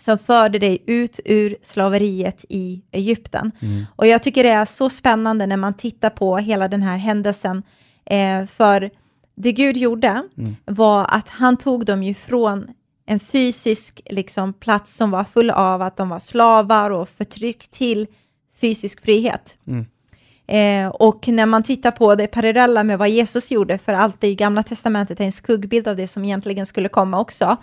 [0.00, 3.52] som förde dig ut ur slaveriet i Egypten.
[3.96, 7.62] Och jag tycker det är så spännande när man tittar på hela den här händelsen,
[8.04, 8.90] eh, för
[9.34, 10.22] det Gud gjorde
[10.64, 12.68] var att han tog dem ju från
[13.06, 18.06] en fysisk liksom, plats som var full av att de var slavar och förtryck till
[18.60, 19.58] fysisk frihet.
[20.46, 24.34] Eh, och när man tittar på det parallella med vad Jesus gjorde, för allt i
[24.34, 27.56] Gamla Testamentet är en skuggbild av det som egentligen skulle komma också,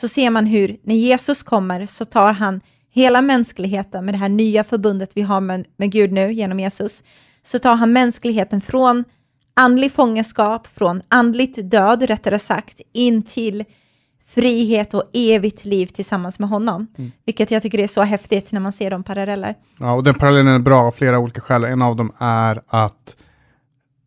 [0.00, 4.28] så ser man hur när Jesus kommer så tar han hela mänskligheten med det här
[4.28, 7.02] nya förbundet vi har med, med Gud nu genom Jesus,
[7.42, 9.04] så tar han mänskligheten från
[9.54, 13.64] andlig fångenskap, från andligt död rättare sagt, in till
[14.26, 16.86] frihet och evigt liv tillsammans med honom.
[17.24, 19.54] Vilket jag tycker är så häftigt när man ser de paralleller.
[19.78, 21.64] Ja, och den parallellen är bra av flera olika skäl.
[21.64, 23.16] En av dem är att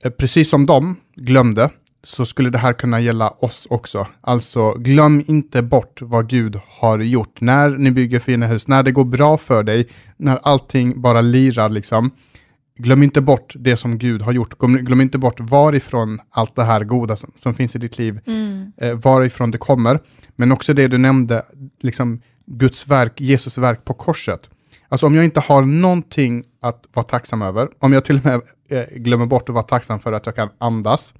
[0.03, 1.69] eh, precis som de glömde
[2.03, 4.07] så skulle det här kunna gälla oss också.
[4.21, 7.41] Alltså glöm inte bort vad Gud har gjort.
[7.41, 11.69] När ni bygger fina hus, när det går bra för dig, när allting bara lirar
[11.69, 12.11] liksom.
[12.77, 14.57] Glöm inte bort det som Gud har gjort.
[14.57, 18.19] Glöm, glöm inte bort varifrån allt det här goda som, som finns i ditt liv,
[18.77, 19.99] eh, varifrån det kommer.
[20.35, 21.45] Men också det du nämnde,
[21.81, 24.49] liksom Guds verk, Jesus verk på korset.
[24.89, 28.41] Alltså om jag inte har någonting att vara tacksam över, om jag till och med
[28.69, 31.13] eh, glömmer bort att vara tacksam för att jag kan andas,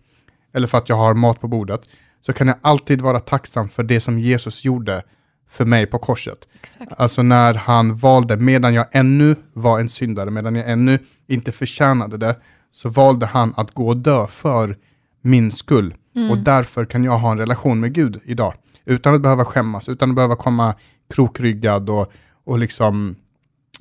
[0.53, 1.81] eller för att jag har mat på bordet,
[2.21, 5.03] så kan jag alltid vara tacksam för det som Jesus gjorde
[5.49, 6.47] för mig på korset.
[6.61, 6.93] Exakt.
[6.97, 12.17] Alltså när han valde, medan jag ännu var en syndare, medan jag ännu inte förtjänade
[12.17, 12.35] det,
[12.71, 14.77] så valde han att gå och dö för
[15.21, 15.95] min skull.
[16.31, 18.53] Och därför kan jag ha en relation med Gud idag.
[18.85, 20.75] Utan att behöva skämmas, utan att behöva komma
[21.09, 22.11] krokryggad och,
[22.43, 23.15] och liksom,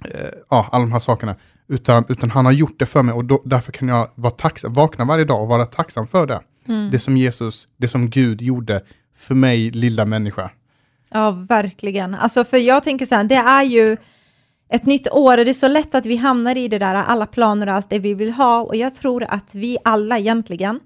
[0.04, 1.36] eh, ja, alla de här sakerna.
[1.68, 4.72] Utan, utan han har gjort det för mig och då, därför kan jag vara tacksam,
[4.72, 6.40] vakna varje dag och vara tacksam för det.
[6.92, 8.82] Det som Jesus, det som Gud gjorde
[9.16, 10.50] för mig, lilla människa.
[11.10, 12.14] Ja, verkligen.
[12.14, 13.96] Alltså, för jag tänker så här, det är ju
[14.68, 17.26] ett nytt år och det är så lätt att vi hamnar i det där, alla
[17.26, 18.60] planer och allt det vi vill ha.
[18.60, 20.80] Och jag tror att vi alla egentligen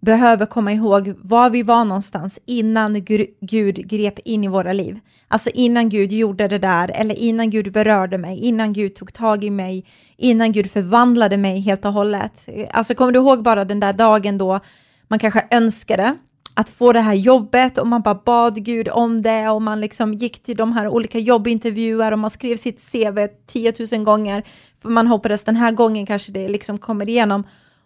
[0.00, 3.04] behöver komma ihåg var vi var någonstans innan
[3.40, 4.98] Gud grep in i våra liv.
[5.28, 9.44] Alltså innan Gud gjorde det där, eller innan Gud berörde mig, innan Gud tog tag
[9.44, 9.84] i mig,
[10.16, 12.48] innan Gud förvandlade mig helt och hållet.
[12.70, 14.60] Alltså kommer du ihåg bara den där dagen då
[15.08, 16.16] man kanske önskade
[16.54, 20.14] att få det här jobbet och man bara bad Gud om det och man liksom
[20.14, 24.42] gick till de här olika jobbintervjuer och man skrev sitt CV 10 000 gånger
[24.82, 27.44] för man hoppades den här gången kanske det liksom kommer igenom.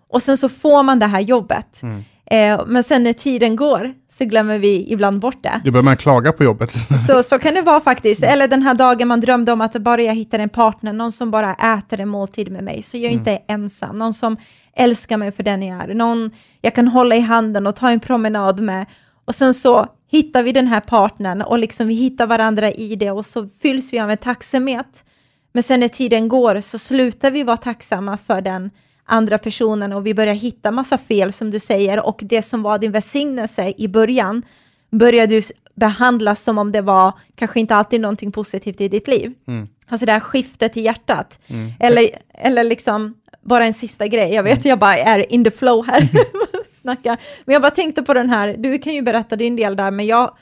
[0.09, 1.83] Och sen så får man det här jobbet.
[1.83, 2.05] Mm.
[2.33, 5.61] Eh, men sen när tiden går så glömmer vi ibland bort det.
[5.65, 6.73] Du börjar man klaga på jobbet.
[7.07, 8.23] så, så kan det vara faktiskt.
[8.23, 11.31] Eller den här dagen man drömde om att bara jag hittar en partner, någon som
[11.31, 13.19] bara äter en måltid med mig, så jag mm.
[13.19, 13.99] inte är ensam.
[13.99, 14.37] Någon som
[14.77, 15.95] älskar mig för den jag är.
[15.95, 18.87] Någon jag kan hålla i handen och ta en promenad med.
[19.25, 23.11] Och sen så hittar vi den här partnern och liksom vi hittar varandra i det
[23.11, 25.05] och så fylls vi av en tacksamhet.
[25.53, 28.71] Men sen när tiden går så slutar vi vara tacksamma för den
[29.05, 32.79] andra personen och vi börjar hitta massa fel som du säger och det som var
[32.79, 34.43] din välsignelse i början
[34.91, 35.43] börjar du
[35.75, 39.33] behandlas som om det var kanske inte alltid någonting positivt i ditt liv.
[39.47, 39.69] Mm.
[39.89, 41.41] Alltså det här skiftet i hjärtat.
[41.47, 41.73] Mm.
[41.81, 44.69] Eller, eller liksom, bara en sista grej, jag vet mm.
[44.69, 46.09] jag bara är in the flow här,
[46.81, 47.19] snackar.
[47.45, 50.07] Men jag bara tänkte på den här, du kan ju berätta din del där, men
[50.07, 50.37] jag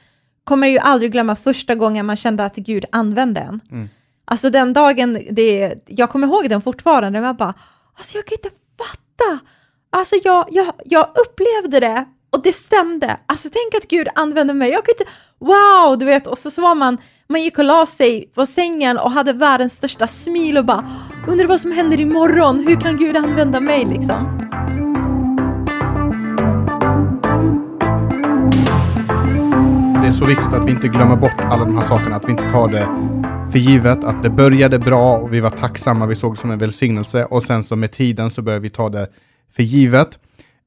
[0.44, 3.60] kommer ju aldrig glömma första gången man kände att Gud använde en.
[3.70, 3.88] Mm.
[4.24, 7.54] Alltså den dagen, det, jag kommer ihåg den fortfarande, men jag bara,
[7.96, 9.38] Alltså jag kan inte fatta.
[9.90, 13.20] Alltså jag, jag, jag upplevde det och det stämde.
[13.26, 14.70] Alltså tänk att Gud använde mig.
[14.70, 16.26] Jag kan inte, wow, du vet.
[16.26, 16.98] Och så, så var man,
[17.28, 20.84] man gick och la sig på sängen och hade världens största smil och bara
[21.28, 22.66] undrar vad som händer imorgon.
[22.68, 24.36] Hur kan Gud använda mig liksom?
[30.02, 32.30] Det är så viktigt att vi inte glömmer bort alla de här sakerna, att vi
[32.30, 32.88] inte tar det
[33.50, 36.58] för givet att det började bra och vi var tacksamma, vi såg det som en
[36.58, 39.08] välsignelse och sen så med tiden så började vi ta det
[39.52, 40.18] för givet.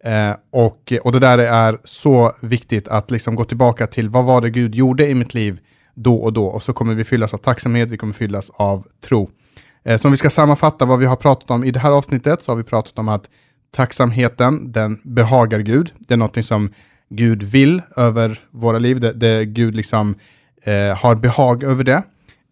[0.04, 4.42] Eh, och, och det där är så viktigt att liksom gå tillbaka till vad var
[4.42, 5.60] det Gud gjorde i mitt liv
[5.94, 9.30] då och då och så kommer vi fyllas av tacksamhet, vi kommer fyllas av tro.
[9.84, 12.44] Eh, så om vi ska sammanfatta vad vi har pratat om i det här avsnittet
[12.44, 13.30] så har vi pratat om att
[13.72, 15.94] tacksamheten, den behagar Gud.
[16.00, 16.74] Det är någonting som
[17.10, 20.16] Gud vill över våra liv, det, det Gud liksom
[20.64, 22.04] eh, har behag över det.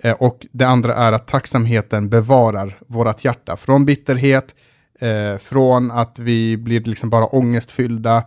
[0.04, 4.56] Eh, och det andra är att tacksamheten bevarar vårt hjärta från bitterhet,
[5.00, 8.24] eh, från att vi blir liksom bara ångestfyllda,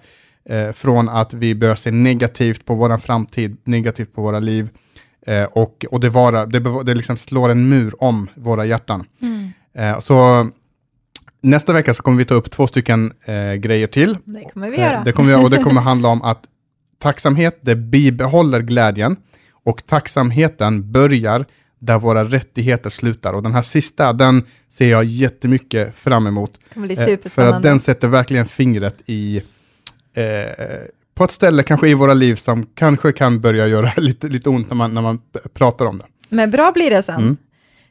[0.48, 4.68] eh, från att vi börjar se negativt på vår framtid, negativt på våra liv.
[5.26, 9.04] Eh, och, och det, vara, det, det liksom slår en mur om våra hjärtan.
[9.22, 9.52] Mm.
[9.74, 10.48] Eh, så
[11.40, 14.18] nästa vecka så kommer vi ta upp två stycken eh, grejer till.
[14.24, 15.02] Det kommer vi göra.
[15.04, 16.44] det kommer vi, och det kommer handla om att
[16.98, 19.16] tacksamhet, det bibehåller glädjen
[19.64, 21.46] och tacksamheten börjar
[21.84, 23.32] där våra rättigheter slutar.
[23.32, 26.60] Och den här sista, den ser jag jättemycket fram emot.
[26.74, 29.42] Eh, för att den sätter verkligen fingret i,
[30.14, 30.24] eh,
[31.14, 34.68] på ett ställe kanske i våra liv som kanske kan börja göra lite, lite ont
[34.68, 35.20] när man, när man
[35.54, 36.04] pratar om det.
[36.28, 37.14] Men bra blir det sen.
[37.22, 37.36] Mm.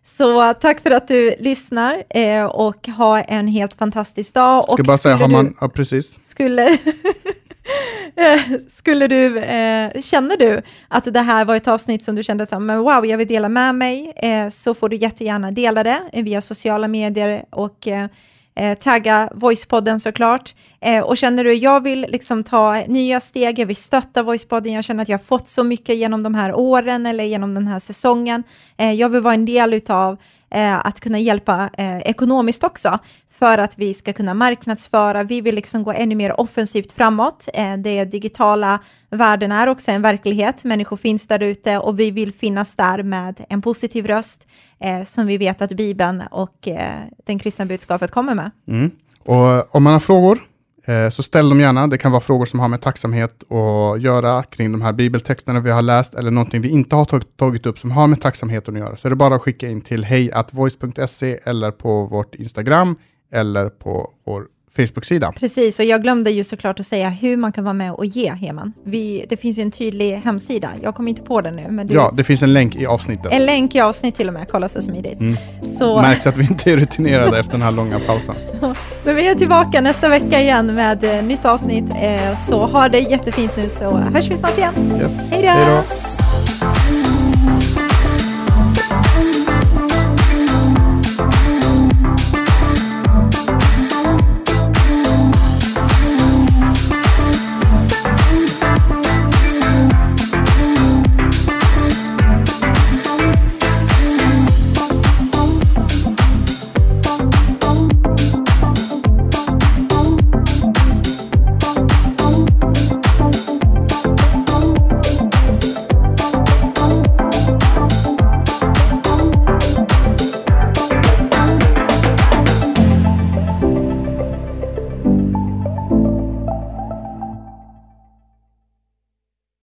[0.05, 4.63] Så tack för att du lyssnar eh, och ha en helt fantastisk dag.
[4.63, 6.19] Ska och bara säga, har man, ja, precis.
[6.23, 6.77] Skulle,
[8.67, 12.65] Skulle du, eh, känner du att det här var ett avsnitt som du kände som,
[12.65, 16.41] men wow, jag vill dela med mig, eh, så får du jättegärna dela det via
[16.41, 18.07] sociala medier och eh,
[18.55, 20.55] eh, tagga Voicepodden såklart.
[20.81, 24.83] Eh, och känner du, jag vill liksom ta nya steg, jag vill stötta Voicepodden, jag
[24.83, 27.79] känner att jag har fått så mycket genom de här åren eller genom den här
[27.79, 28.43] säsongen.
[28.77, 30.17] Eh, jag vill vara en del utav
[30.53, 35.23] eh, att kunna hjälpa eh, ekonomiskt också, för att vi ska kunna marknadsföra.
[35.23, 37.49] Vi vill liksom gå ännu mer offensivt framåt.
[37.53, 40.63] Eh, det digitala världen är också en verklighet.
[40.63, 44.47] Människor finns där ute och vi vill finnas där med en positiv röst
[44.79, 48.51] eh, som vi vet att Bibeln och eh, den kristna budskapet kommer med.
[48.67, 48.91] Mm.
[49.25, 50.39] Och om man har frågor
[50.85, 51.87] Eh, så ställ dem gärna.
[51.87, 55.71] Det kan vara frågor som har med tacksamhet att göra kring de här bibeltexterna vi
[55.71, 58.97] har läst eller någonting vi inte har tagit upp som har med tacksamheten att göra.
[58.97, 62.95] Så är det bara att skicka in till hejatvoice.se eller på vårt Instagram
[63.31, 65.33] eller på vår Facebook-sida.
[65.39, 68.31] Precis, och jag glömde ju såklart att säga hur man kan vara med och ge,
[68.31, 68.73] Heman.
[68.85, 70.69] Vi, det finns ju en tydlig hemsida.
[70.81, 71.63] Jag kommer inte på den nu.
[71.69, 73.31] Men du, ja, det finns en länk i avsnittet.
[73.31, 74.47] En länk i avsnitt till och med.
[74.49, 75.19] Kolla så smidigt.
[75.19, 75.37] Mm.
[75.79, 76.01] Så...
[76.01, 78.35] Märks att vi inte är rutinerade efter den här långa pausen.
[79.03, 81.89] men vi är tillbaka nästa vecka igen med eh, nytt avsnitt.
[82.01, 84.73] Eh, så ha det jättefint nu så hörs vi snart igen.
[85.01, 85.31] Yes.
[85.31, 86.12] Hej då!